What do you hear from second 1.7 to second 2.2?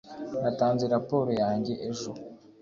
ejo